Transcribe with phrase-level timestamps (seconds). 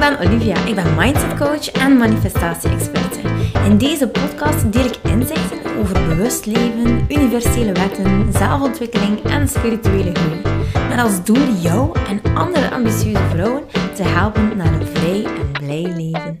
[0.00, 0.64] ben Olivia.
[0.64, 3.20] Ik ben mindset coach en manifestatie-experte.
[3.64, 10.40] In deze podcast deel ik inzichten over bewust leven, universele wetten, zelfontwikkeling en spirituele groei.
[10.88, 13.62] Met als doel jou en andere ambitieuze vrouwen
[13.94, 16.38] te helpen naar een vrij en blij leven.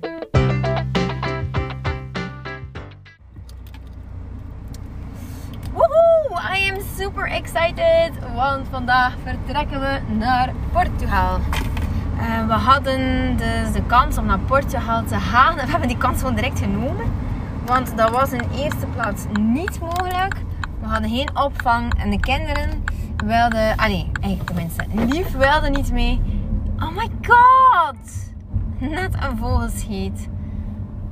[5.72, 6.56] Woehoe!
[6.56, 11.40] I am super excited, want vandaag vertrekken we naar Portugal.
[12.20, 15.54] Uh, we hadden dus de kans om naar Portugal te gaan.
[15.64, 17.06] We hebben die kans gewoon direct genomen.
[17.66, 20.34] Want dat was in eerste plaats niet mogelijk.
[20.80, 22.84] We hadden geen opvang en de kinderen
[23.16, 23.76] wilden...
[23.76, 24.84] Ah nee, eigenlijk tenminste.
[24.92, 26.20] Lief wilde niet mee.
[26.78, 28.32] Oh my god!
[28.78, 30.28] Net een vogelscheet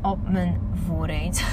[0.03, 1.45] op mijn vooruit.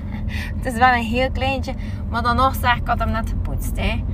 [0.56, 1.74] Het is wel een heel kleintje.
[2.10, 3.76] Maar dan nog zeg ik had hem net gepoetst.
[3.76, 4.04] Hè.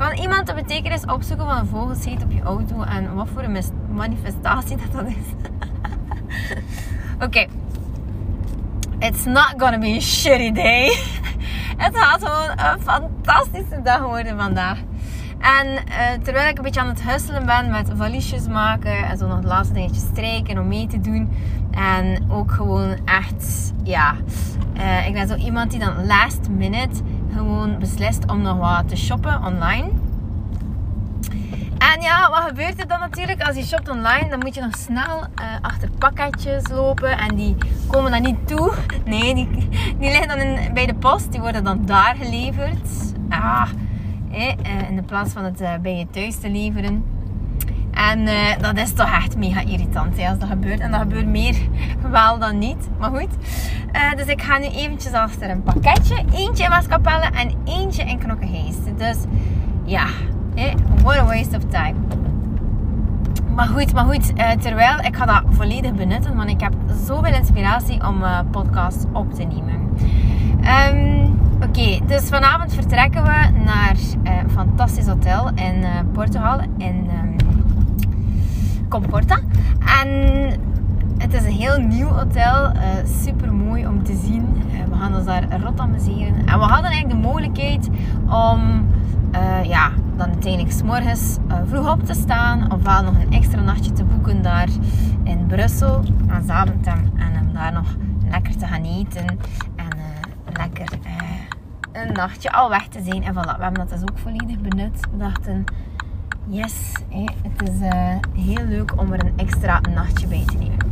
[0.00, 3.62] Kan iemand de betekenis opzoeken van een vogelscheet op je auto en wat voor een
[3.90, 5.48] manifestatie dat dat is?
[7.26, 7.46] Oké.
[8.98, 10.96] It's not gonna be a shitty day.
[11.84, 14.78] Het gaat gewoon een fantastische dag worden vandaag.
[15.38, 19.26] En uh, terwijl ik een beetje aan het husselen ben met valiesjes maken en zo
[19.26, 21.30] nog de laatste dingetjes strijken om mee te doen.
[21.70, 24.14] En ook gewoon echt, ja,
[24.76, 27.02] uh, ik ben zo iemand die dan last minute
[27.34, 29.88] gewoon beslist om nog wat te shoppen online.
[31.78, 34.28] En ja, wat gebeurt er dan natuurlijk als je shopt online?
[34.28, 37.56] Dan moet je nog snel uh, achter pakketjes lopen en die
[37.86, 38.72] komen dan niet toe.
[39.04, 39.48] Nee, die,
[39.98, 42.88] die liggen dan bij de post, die worden dan daar geleverd.
[43.28, 43.68] Ah,
[44.32, 47.04] eh, in de plaats van het uh, bij je thuis te leveren.
[47.90, 50.80] En uh, dat is toch echt mega irritant hè, als dat gebeurt.
[50.80, 51.56] En dat gebeurt meer
[52.10, 52.88] wel dan niet.
[52.98, 53.30] Maar goed.
[54.16, 56.24] Dus ik ga nu eventjes achter een pakketje.
[56.34, 58.98] Eentje in Maskapelle en eentje in Knokkengeest.
[58.98, 59.16] Dus
[59.84, 60.06] ja,
[61.02, 61.94] what a waste of time.
[63.54, 64.32] Maar goed, maar goed.
[64.38, 66.36] Uh, terwijl ik ga dat volledig benutten.
[66.36, 66.72] Want ik heb
[67.06, 69.88] zoveel inspiratie om podcast op te nemen.
[70.92, 76.60] Um, Oké, dus vanavond vertrekken we naar een fantastisch hotel in Portugal.
[76.78, 77.10] In
[78.88, 79.38] Comporta.
[80.02, 80.50] En
[81.20, 82.72] het is een heel nieuw hotel.
[82.72, 82.80] Uh,
[83.22, 84.56] super mooi om te zien.
[84.56, 86.46] Uh, we gaan ons daar rot amuseren.
[86.46, 87.88] En we hadden eigenlijk de mogelijkheid
[88.26, 88.88] om
[89.34, 91.36] uh, ja, dan uiteindelijk s morgens
[91.66, 92.72] vroeg op te staan.
[92.72, 94.68] Ofwel nog een extra nachtje te boeken daar
[95.22, 97.10] in Brussel aan Zaventem.
[97.16, 97.96] En om daar nog
[98.30, 99.26] lekker te gaan eten.
[99.76, 99.88] En
[100.52, 100.98] lekker
[101.92, 103.22] een nachtje al weg te zijn.
[103.22, 105.00] En voilà, we hebben dat dus ook volledig benut.
[105.10, 105.64] We dachten
[106.46, 106.92] yes,
[107.42, 107.88] het is
[108.44, 110.89] heel leuk om er een extra nachtje bij te nemen.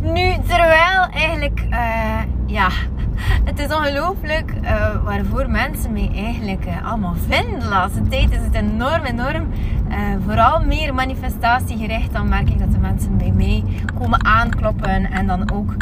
[0.00, 2.68] Nu, terwijl eigenlijk, uh, ja,
[3.48, 7.60] het is ongelooflijk uh, waarvoor mensen mij eigenlijk allemaal vinden.
[7.60, 9.46] De laatste tijd is het enorm, enorm.
[10.24, 12.12] vooral meer manifestatiegericht.
[12.12, 13.64] Dan merk ik dat de mensen bij mij
[13.98, 15.10] komen aankloppen.
[15.10, 15.74] En dan ook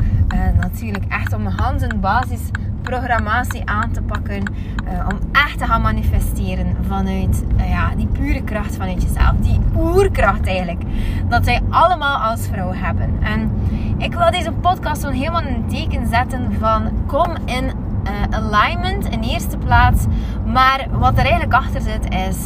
[0.61, 2.41] natuurlijk echt om een basis
[2.83, 4.43] programmatie aan te pakken.
[4.85, 9.33] Uh, om echt te gaan manifesteren vanuit uh, ja, die pure kracht vanuit jezelf.
[9.41, 10.83] Die oerkracht eigenlijk.
[11.29, 13.11] Dat wij allemaal als vrouw hebben.
[13.23, 13.51] En
[13.99, 19.21] ik wil deze podcast gewoon helemaal een teken zetten van kom in uh, alignment in
[19.21, 20.05] eerste plaats.
[20.47, 22.37] Maar wat er eigenlijk achter zit is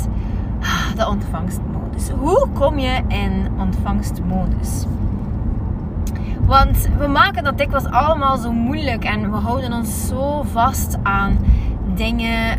[0.60, 2.08] ah, de ontvangstmodus.
[2.08, 4.84] Hoe kom je in ontvangstmodus?
[6.46, 11.38] Want we maken dat dikwijls allemaal zo moeilijk en we houden ons zo vast aan
[11.94, 12.58] dingen,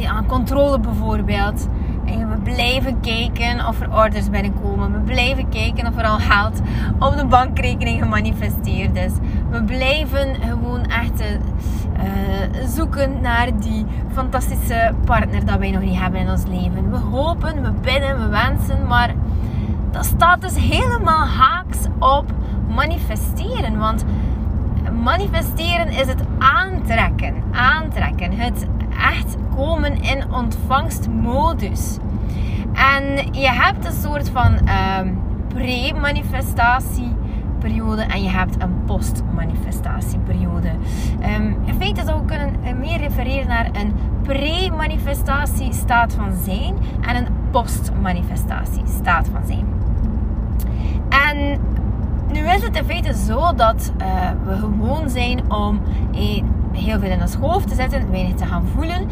[0.00, 1.68] uh, aan controle bijvoorbeeld.
[2.04, 4.92] En we blijven kijken of er orders binnenkomen.
[4.92, 6.60] We blijven kijken of er al geld
[6.98, 9.12] op de bankrekening gemanifesteerd is.
[9.50, 16.20] We blijven gewoon echt uh, zoeken naar die fantastische partner dat wij nog niet hebben
[16.20, 16.90] in ons leven.
[16.90, 19.14] We hopen, we bidden, we wensen, maar
[19.90, 22.24] dat staat dus helemaal haaks op
[22.74, 23.78] manifesteren.
[23.78, 24.04] Want
[25.02, 27.34] manifesteren is het aantrekken.
[27.52, 28.32] Aantrekken.
[28.32, 28.66] Het
[29.14, 31.96] echt komen in ontvangstmodus.
[32.72, 34.98] En je hebt een soort van uh,
[35.54, 40.70] pre-manifestatieperiode en je hebt een post-manifestatieperiode.
[41.36, 43.92] Um, in feite zou ik kunnen eh, meer refereren naar een
[44.22, 49.66] pre-manifestatie staat van zijn en een post-manifestatie staat van zijn.
[51.08, 51.58] En
[52.32, 55.80] nu is het in feite zo dat uh, we gewoon zijn om
[56.12, 56.42] eh,
[56.72, 59.08] heel veel in ons hoofd te zetten, weinig te gaan voelen.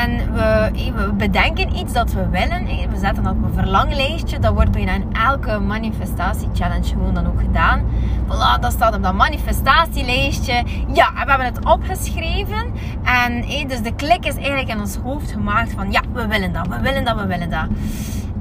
[0.00, 2.66] En we, eh, bedenken iets dat we willen.
[2.66, 4.38] Eh, we zetten dat op een verlanglijstje.
[4.38, 7.82] Dat wordt bijna in elke manifestatie-challenge gewoon dan ook gedaan.
[8.26, 10.64] Voilà, dat staat op dat manifestatielijstje.
[10.92, 12.72] Ja, we hebben het opgeschreven.
[13.02, 16.52] En eh, dus de klik is eigenlijk in ons hoofd gemaakt van ja, we willen
[16.52, 17.66] dat, we willen dat, we willen dat.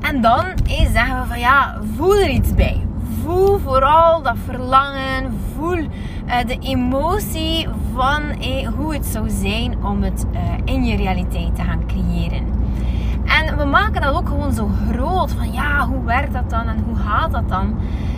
[0.01, 2.89] En dan eh, zeggen we van ja, voel er iets bij
[3.31, 5.39] voel vooral dat verlangen.
[5.55, 5.87] Voel uh,
[6.47, 11.61] de emotie van eh, hoe het zou zijn om het uh, in je realiteit te
[11.61, 12.45] gaan creëren.
[13.25, 15.31] En we maken dat ook gewoon zo groot.
[15.31, 17.75] Van ja, hoe werkt dat dan en hoe gaat dat dan?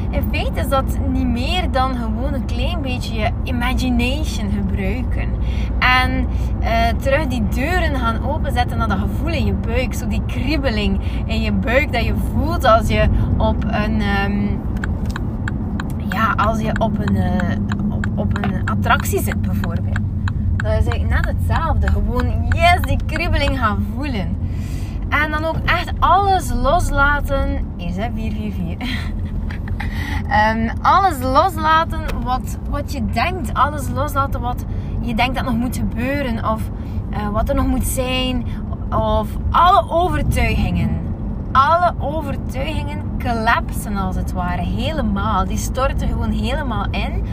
[0.10, 5.30] In feite is dat niet meer dan gewoon een klein beetje je imagination gebruiken.
[5.80, 6.28] En
[7.02, 9.94] terug die deuren gaan openzetten naar dat gevoel in je buik.
[9.94, 14.02] Zo die kribbeling in je buik dat je voelt als je op een...
[14.26, 14.62] Um,
[16.32, 20.00] als je op een, uh, op, op een attractie zit bijvoorbeeld.
[20.56, 21.88] Dat is eigenlijk net hetzelfde.
[21.88, 24.38] Gewoon, yes, die kribbeling gaan voelen.
[25.10, 27.66] En dan ook echt alles loslaten.
[27.78, 29.12] Is hè, 444.
[30.56, 33.54] um, alles loslaten wat, wat je denkt.
[33.54, 34.66] Alles loslaten wat
[35.02, 36.50] je denkt dat nog moet gebeuren.
[36.50, 36.62] Of
[37.12, 38.46] uh, wat er nog moet zijn.
[38.90, 41.02] Of alle overtuigingen.
[41.52, 44.62] Alle overtuigingen collapsen als het ware.
[44.62, 45.46] Helemaal.
[45.46, 47.24] Die storten gewoon helemaal in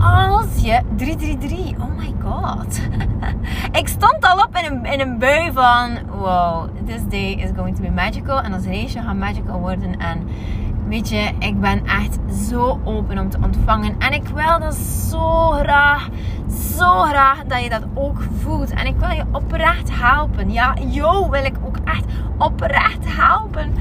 [0.00, 2.80] als je 333, oh my god.
[3.80, 7.76] ik stond al op in een, in een bui van, wow, this day is going
[7.76, 8.40] to be magical.
[8.40, 9.98] En als race gaat magical worden.
[9.98, 10.28] En
[10.88, 12.18] weet je, ik ben echt
[12.48, 13.94] zo open om te ontvangen.
[13.98, 14.74] En ik wil dat
[15.10, 16.08] zo graag,
[16.76, 18.70] zo graag dat je dat ook voelt.
[18.70, 20.52] En ik wil je oprecht helpen.
[20.52, 22.04] Ja, jou wil ik ook echt
[22.38, 23.72] oprecht helpen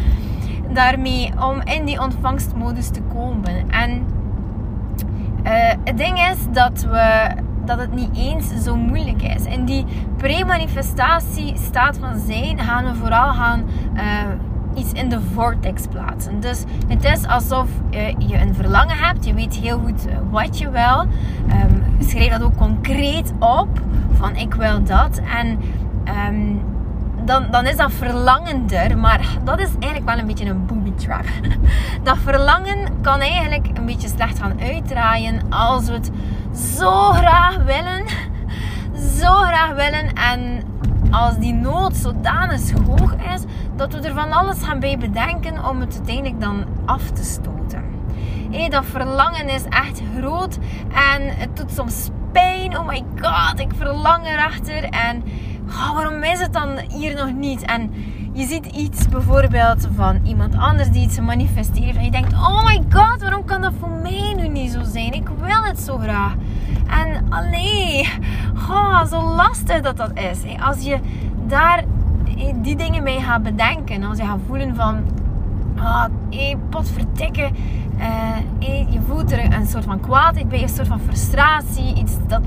[0.74, 3.70] daarmee om in die ontvangstmodus te komen.
[3.70, 4.06] En
[5.44, 7.30] uh, het ding is dat, we,
[7.66, 9.44] dat het niet eens zo moeilijk is.
[9.46, 9.86] In die
[10.18, 13.64] pre-manifestatie staat van zijn gaan we vooral gaan
[13.96, 14.02] uh,
[14.76, 16.40] iets in de vortex plaatsen.
[16.40, 19.26] Dus het is alsof uh, je een verlangen hebt.
[19.26, 21.00] Je weet heel goed wat je wil.
[21.00, 23.82] Um, schrijf dat ook concreet op.
[24.12, 25.22] Van ik wil dat.
[25.38, 25.60] En
[26.30, 26.62] um,
[27.28, 28.98] dan, dan is dat verlangender.
[28.98, 31.26] Maar dat is eigenlijk wel een beetje een booby trap.
[32.04, 36.12] Dat verlangen kan eigenlijk een beetje slecht gaan uitdraaien als we het
[36.78, 38.06] zo graag willen.
[39.20, 40.14] Zo graag willen.
[40.14, 40.64] En
[41.12, 43.42] als die nood zodanig hoog is
[43.76, 47.84] dat we er van alles gaan bij bedenken om het uiteindelijk dan af te stoten.
[48.52, 50.58] Hey, dat verlangen is echt groot
[51.14, 52.78] en het doet soms pijn.
[52.78, 54.84] Oh my god, ik verlang erachter.
[54.84, 55.24] En
[55.68, 57.62] oh, waarom is het dan hier nog niet?
[57.62, 57.94] En
[58.34, 61.96] je ziet iets bijvoorbeeld van iemand anders die iets manifesteert.
[61.96, 65.14] En je denkt, oh my god, waarom kan dat voor mij nu niet zo zijn?
[65.14, 66.34] Ik wil het zo graag.
[66.88, 68.10] En allee,
[68.70, 70.60] oh, zo lastig dat dat is.
[70.60, 71.00] Als je
[71.48, 71.84] daar
[72.56, 74.04] die dingen mee gaat bedenken.
[74.04, 75.04] Als je gaat voelen van,
[75.78, 77.50] ah, hey, potverdikke.
[78.00, 78.36] Uh,
[78.92, 81.96] je voelt er een soort van kwaadheid bij, een soort van frustratie.
[81.96, 82.42] Iets dat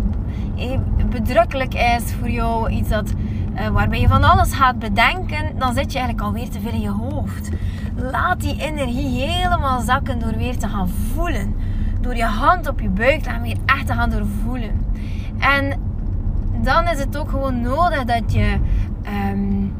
[1.10, 3.12] bedrukkelijk is voor jou, iets dat,
[3.54, 6.80] uh, waarbij je van alles gaat bedenken, dan zit je eigenlijk alweer te veel in
[6.80, 7.50] je hoofd.
[7.96, 11.54] Laat die energie helemaal zakken door weer te gaan voelen.
[12.00, 14.86] Door je hand op je buik te gaan weer echt te gaan doorvoelen.
[15.38, 15.80] En
[16.62, 18.56] dan is het ook gewoon nodig dat je
[19.32, 19.72] um,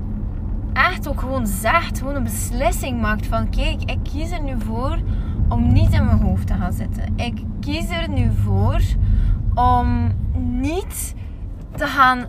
[0.73, 4.99] echt ook gewoon zegt, gewoon een beslissing maakt van kijk, ik kies er nu voor
[5.49, 7.05] om niet in mijn hoofd te gaan zitten.
[7.17, 8.81] Ik kies er nu voor
[9.55, 11.15] om niet
[11.77, 12.27] te gaan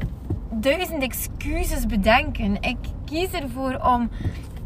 [0.49, 2.61] duizend excuses bedenken.
[2.61, 4.09] Ik kies ervoor om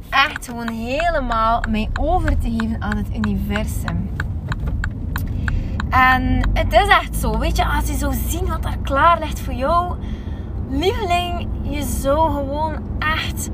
[0.10, 4.10] echt gewoon helemaal mij over te geven aan het universum.
[5.90, 9.40] En het is echt zo, weet je, als je zo zien wat daar klaar ligt
[9.40, 9.96] voor jou,
[10.70, 13.50] lieveling, je zou gewoon echt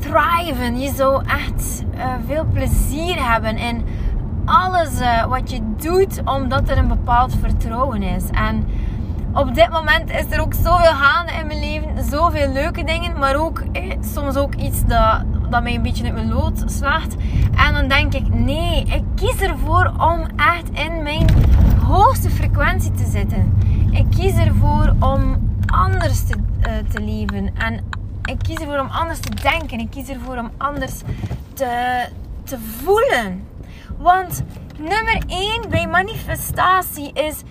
[0.00, 0.80] thriven.
[0.80, 3.84] Je zou echt uh, veel plezier hebben in
[4.50, 8.24] alles uh, wat je doet, omdat er een bepaald vertrouwen is.
[8.30, 8.66] En
[9.34, 13.36] op dit moment is er ook zoveel gaande in mijn leven, zoveel leuke dingen, maar
[13.36, 17.14] ook eh, soms ook iets dat, dat mij een beetje uit mijn lood slaagt.
[17.56, 21.26] En dan denk ik, nee, ik kies ervoor om echt in mijn
[21.86, 23.58] hoogste frequentie te zitten.
[23.90, 27.50] Ik kies ervoor om anders te, uh, te leven.
[27.56, 27.84] En
[28.24, 29.80] ik kies ervoor om anders te denken.
[29.80, 31.00] Ik kies ervoor om anders
[31.54, 32.04] te,
[32.44, 33.48] te voelen.
[34.00, 34.42] Want
[34.78, 37.42] nummer 1 bij manifestatie is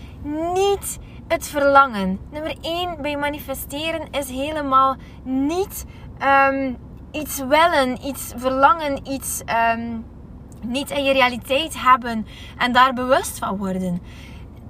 [0.53, 2.19] niet het verlangen.
[2.31, 5.85] Nummer 1 bij manifesteren is helemaal niet
[6.49, 6.77] um,
[7.11, 9.41] iets willen, iets verlangen, iets
[9.75, 10.05] um,
[10.61, 12.27] niet in je realiteit hebben
[12.57, 14.01] en daar bewust van worden.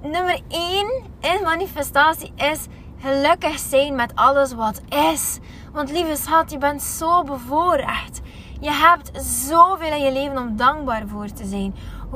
[0.02, 0.86] Nummer 1
[1.20, 2.66] in manifestatie is
[2.98, 4.80] gelukkig zijn met alles wat
[5.12, 5.38] is.
[5.72, 8.20] Want lieve schat, je bent zo bevoorrecht.
[8.60, 11.74] Je hebt zoveel in je leven om dankbaar voor te zijn.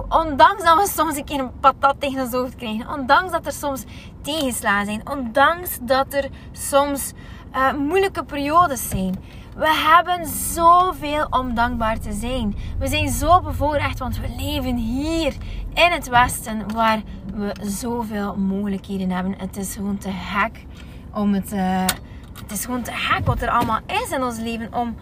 [0.09, 2.89] Ondanks dat we soms een keer een patat tegen ons hoofd krijgen.
[2.89, 3.85] Ondanks dat er soms
[4.23, 5.09] tegenslaan zijn.
[5.09, 7.13] Ondanks dat er soms
[7.55, 9.15] uh, moeilijke periodes zijn.
[9.57, 12.57] We hebben zoveel om dankbaar te zijn.
[12.79, 15.35] We zijn zo bevoorrecht, want we leven hier
[15.75, 17.03] in het Westen, waar
[17.35, 19.35] we zoveel mogelijkheden hebben.
[19.39, 20.65] Het is gewoon te gek
[21.13, 21.53] om het.
[21.53, 21.85] Uh,
[22.43, 24.75] het is gewoon te gek wat er allemaal is in ons leven.
[24.75, 24.97] Om,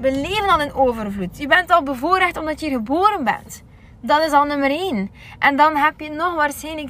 [0.00, 1.38] we leven al in overvloed.
[1.38, 3.62] Je bent al bevoorrecht omdat je geboren bent.
[4.00, 5.10] Dat is al nummer 1.
[5.38, 6.88] En dan heb je nog waarschijnlijk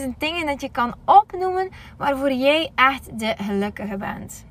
[0.00, 4.46] 10.000 dingen dat je kan opnoemen waarvoor jij echt de gelukkige bent.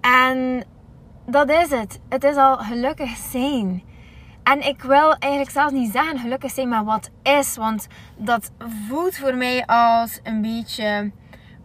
[0.00, 0.64] En
[1.26, 2.00] dat is het.
[2.08, 3.82] Het is al gelukkig zijn.
[4.42, 7.56] En ik wil eigenlijk zelfs niet zeggen gelukkig zijn met wat is.
[7.56, 7.86] Want
[8.16, 8.50] dat
[8.88, 11.10] voelt voor mij als een beetje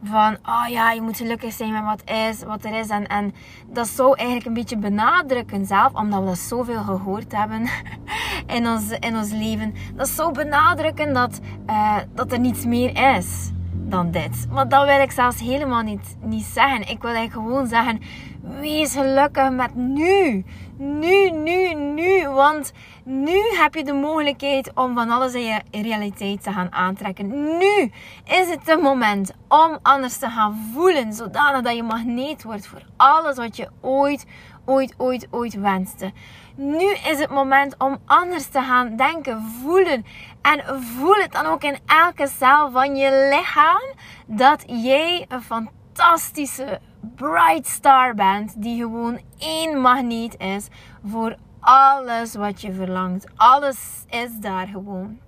[0.05, 2.87] van, oh ja, je moet gelukkig zijn met wat is, wat er is.
[2.87, 3.33] En, en
[3.67, 7.69] dat zou eigenlijk een beetje benadrukken zelf, omdat we dat zoveel gehoord hebben
[8.57, 9.73] in ons, in ons leven.
[9.95, 14.47] Dat zou benadrukken dat, uh, dat er niets meer is dan dit.
[14.51, 16.89] Maar dat wil ik zelfs helemaal niet, niet zeggen.
[16.89, 17.99] Ik wil eigenlijk gewoon zeggen,
[18.59, 20.45] wees gelukkig met nu.
[20.77, 22.29] Nu, nu, nu.
[22.29, 22.71] Want
[23.03, 27.57] nu heb je de mogelijkheid om van alles in je realiteit te gaan aantrekken.
[27.57, 27.91] Nu
[28.25, 31.13] is het de moment om anders te gaan voelen.
[31.13, 34.25] Zodanig dat je magneet wordt voor alles wat je ooit,
[34.65, 36.11] ooit, ooit, ooit wenste.
[36.55, 40.05] Nu is het moment om anders te gaan denken, voelen.
[40.41, 43.81] En voel het dan ook in elke cel van je lichaam
[44.25, 46.79] dat jij een fantastische
[47.15, 50.67] bright star bent die gewoon één magneet is
[51.05, 53.27] voor alles wat je verlangt.
[53.35, 55.19] Alles is daar gewoon.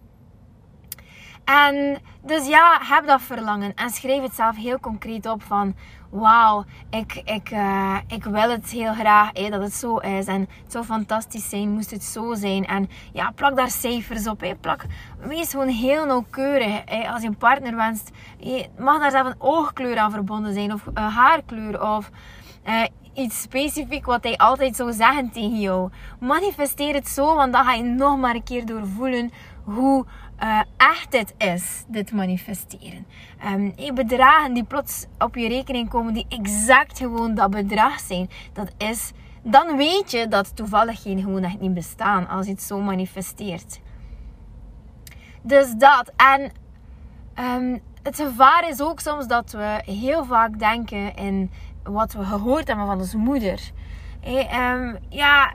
[1.46, 5.76] En dus ja, heb dat verlangen en schrijf het zelf heel concreet op van
[6.10, 10.26] wauw, ik, ik, uh, ik wil het heel graag dat het zo is.
[10.26, 12.66] En het zou fantastisch zijn, moest het zo zijn.
[12.66, 14.40] En ja, plak daar cijfers op.
[14.40, 14.56] Hey.
[14.56, 14.86] Plak,
[15.20, 16.84] wees gewoon heel nauwkeurig.
[17.12, 18.12] Als je een partner wenst,
[18.78, 20.74] mag daar zelf een oogkleur aan verbonden zijn.
[20.74, 21.96] Of een haarkleur.
[21.96, 22.10] Of
[22.68, 22.84] uh,
[23.14, 25.90] iets specifiek wat hij altijd zou zeggen tegen jou.
[26.20, 29.32] Manifesteer het zo, want dan ga je nog maar een keer doorvoelen
[29.64, 30.06] hoe
[30.44, 33.06] uh, echt dit is, dit manifesteren.
[33.46, 38.72] Um, bedragen die plots op je rekening komen, die exact gewoon dat bedrag zijn, dat
[38.78, 43.80] is, dan weet je dat toevalligheden gewoon echt niet bestaan als je het zo manifesteert.
[45.42, 46.12] Dus dat.
[46.16, 46.52] En
[47.40, 51.52] um, het gevaar is ook soms dat we heel vaak denken in
[51.84, 53.72] wat we gehoord hebben van onze moeder.
[54.20, 55.54] Hey, um, ja,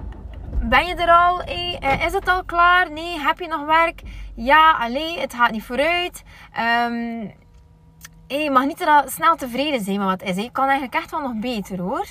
[0.62, 1.38] ben je er al?
[1.38, 2.92] Hey, eh, is het al klaar?
[2.92, 4.02] Nee, heb je nog werk?
[4.34, 6.22] Ja, alleen, het gaat niet vooruit.
[6.86, 7.32] Um,
[8.26, 10.36] je mag niet snel tevreden zijn met wat is.
[10.36, 12.06] Je kan eigenlijk echt wel nog beter hoor.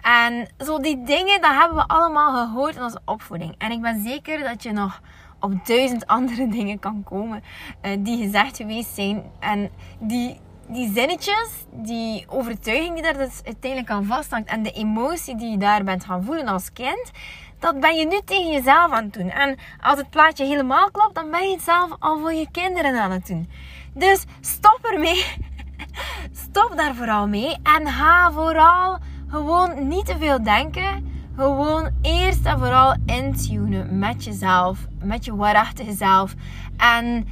[0.00, 3.54] En zo die dingen, dat hebben we allemaal gehoord in onze opvoeding.
[3.58, 5.00] En ik ben zeker dat je nog
[5.40, 7.42] op duizend andere dingen kan komen
[7.82, 9.24] uh, die gezegd geweest zijn.
[9.40, 15.36] En die, die zinnetjes, die overtuiging die daar dus uiteindelijk aan vasthangt en de emotie
[15.36, 17.10] die je daar bent gaan voelen als kind,
[17.58, 19.30] dat ben je nu tegen jezelf aan het doen.
[19.30, 23.00] En als het plaatje helemaal klopt, dan ben je het zelf al voor je kinderen
[23.00, 23.50] aan het doen.
[23.94, 25.24] Dus stop ermee.
[26.48, 27.56] Stop daar vooral mee.
[27.62, 28.98] En ga vooral
[29.28, 31.14] gewoon niet te veel denken.
[31.36, 34.86] Gewoon eerst en vooral intunen met jezelf.
[35.02, 36.34] Met je waarachtige zelf.
[36.76, 37.26] En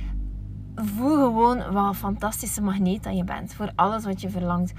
[0.75, 4.73] voel gewoon wat een fantastische magneet dat je bent voor alles wat je verlangt.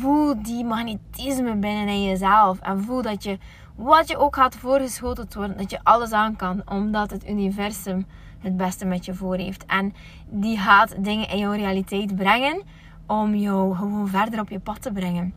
[0.00, 2.60] Voel die magnetisme binnen in jezelf.
[2.60, 3.38] En voel dat je,
[3.74, 6.62] wat je ook gaat voorgeschoteld worden, dat je alles aan kan.
[6.64, 8.06] Omdat het universum
[8.38, 9.66] het beste met je voor heeft.
[9.66, 9.94] En
[10.28, 12.62] die gaat dingen in jouw realiteit brengen
[13.06, 15.34] om jou gewoon verder op je pad te brengen.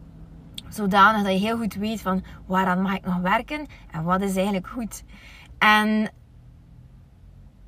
[0.69, 4.35] Zodanig dat je heel goed weet van waaraan mag ik nog werken en wat is
[4.35, 5.03] eigenlijk goed.
[5.57, 6.11] En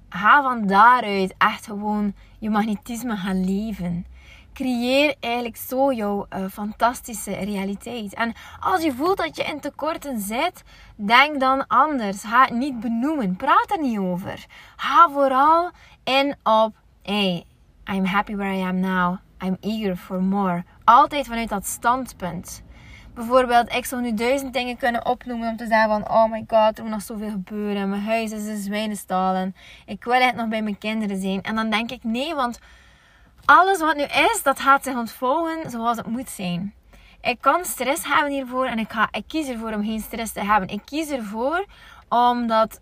[0.09, 4.05] ga van daaruit echt gewoon je magnetisme gaan leven.
[4.59, 8.13] Creëer eigenlijk zo jouw uh, fantastische realiteit.
[8.13, 10.63] En als je voelt dat je in tekorten zit,
[10.95, 12.23] denk dan anders.
[12.23, 13.35] Ga het niet benoemen.
[13.35, 14.45] Praat er niet over.
[14.75, 15.71] Ga vooral
[16.03, 17.43] in op: hey,
[17.93, 19.17] I'm happy where I am now.
[19.43, 20.63] I'm eager for more.
[20.83, 22.63] Altijd vanuit dat standpunt.
[23.13, 26.09] Bijvoorbeeld, ik zou nu duizend dingen kunnen opnoemen om te zeggen van...
[26.09, 27.89] Oh my god, er moet nog zoveel gebeuren.
[27.89, 31.41] Mijn huis is een zwijnenstal en ik wil echt nog bij mijn kinderen zijn.
[31.41, 32.59] En dan denk ik, nee, want
[33.49, 36.73] alles wat nu is, dat gaat zich ontvouwen zoals het moet zijn.
[37.21, 40.43] Ik kan stress hebben hiervoor en ik, ga, ik kies ervoor om geen stress te
[40.43, 40.69] hebben.
[40.69, 41.65] Ik kies ervoor
[42.09, 42.79] omdat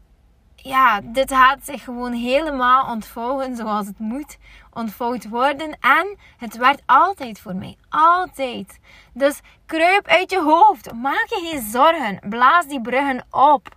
[0.55, 4.37] ja, dit gaat zich gewoon helemaal ontvouwen zoals het moet
[4.73, 5.77] ontvouwd worden.
[5.79, 7.77] En het werkt altijd voor mij.
[7.89, 8.79] Altijd.
[9.13, 10.93] Dus kruip uit je hoofd.
[10.93, 12.19] Maak je geen zorgen.
[12.29, 13.75] Blaas die bruggen op.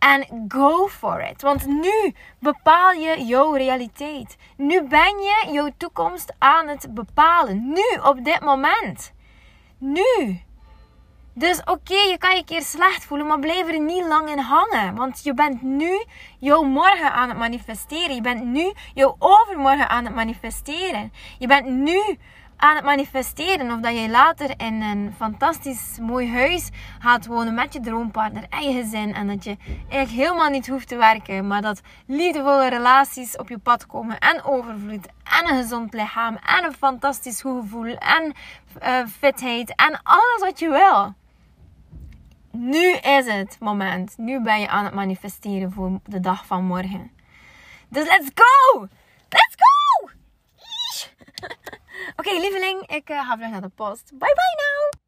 [0.00, 1.42] En go for it.
[1.42, 4.36] Want nu bepaal je jouw realiteit.
[4.56, 7.68] Nu ben je jouw toekomst aan het bepalen.
[7.68, 9.12] Nu, op dit moment.
[9.78, 10.40] Nu.
[11.34, 14.94] Dus oké, je kan je keer slecht voelen, maar blijf er niet lang in hangen.
[14.94, 16.04] Want je bent nu
[16.38, 18.14] jouw morgen aan het manifesteren.
[18.14, 21.12] Je bent nu jouw overmorgen aan het manifesteren.
[21.38, 22.18] Je bent nu
[22.60, 23.72] aan het manifesteren.
[23.72, 28.62] Of dat je later in een fantastisch mooi huis gaat wonen met je droompartner en
[28.62, 29.14] je gezin.
[29.14, 29.56] En dat je
[29.88, 31.46] eigenlijk helemaal niet hoeft te werken.
[31.46, 34.18] Maar dat liefdevolle relaties op je pad komen.
[34.18, 35.06] En overvloed.
[35.24, 36.36] En een gezond lichaam.
[36.36, 37.94] En een fantastisch goed gevoel.
[37.96, 38.34] En
[38.82, 39.74] uh, fitheid.
[39.76, 41.14] En alles wat je wil.
[42.52, 44.18] Nu is het moment.
[44.18, 47.10] Nu ben je aan het manifesteren voor de dag van morgen.
[47.88, 48.80] Dus let's go!
[49.28, 49.69] Let's go!
[52.16, 54.10] Oké, lieveling, ik uh, ga vlug naar de post.
[54.10, 55.00] Bye bye now!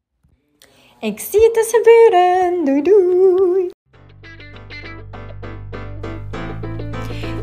[1.11, 2.65] Ik zie het dus gebeuren.
[2.65, 3.71] Doei doei!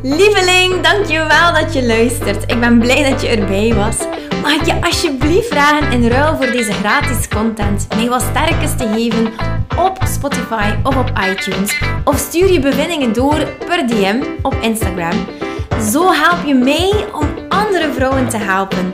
[0.03, 2.51] Lieveling, dankjewel dat je luistert.
[2.51, 3.97] Ik ben blij dat je erbij was.
[4.41, 8.87] Mag ik je alsjeblieft vragen in ruil voor deze gratis content mij wat sterkes te
[8.87, 9.33] geven
[9.77, 11.81] op Spotify of op iTunes?
[12.03, 15.25] Of stuur je bevindingen door per DM op Instagram.
[15.91, 18.93] Zo help je mij om andere vrouwen te helpen